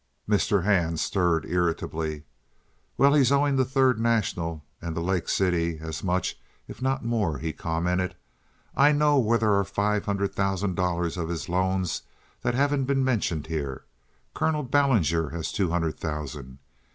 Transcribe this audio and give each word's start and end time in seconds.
Mr. 0.27 0.63
Hand 0.63 0.99
stirred 0.99 1.45
irritably. 1.45 2.23
"Well, 2.97 3.13
he's 3.13 3.31
owing 3.31 3.55
the 3.55 3.63
Third 3.63 3.99
National 3.99 4.65
and 4.81 4.95
the 4.95 4.99
Lake 4.99 5.29
City 5.29 5.77
as 5.79 6.03
much 6.03 6.39
if 6.67 6.81
not 6.81 7.05
more," 7.05 7.37
he 7.37 7.53
commented. 7.53 8.15
"I 8.75 8.93
know 8.93 9.19
where 9.19 9.37
there 9.37 9.53
are 9.53 9.63
five 9.63 10.05
hundred 10.05 10.33
thousand 10.33 10.73
dollars 10.73 11.17
of 11.17 11.29
his 11.29 11.47
loans 11.47 12.01
that 12.41 12.55
haven't 12.55 12.85
been 12.85 13.03
mentioned 13.05 13.45
here. 13.45 13.83
Colonel 14.33 14.63
Ballinger 14.63 15.29
has 15.29 15.51
two 15.51 15.69
hundred 15.69 15.99
thousand. 15.99 16.57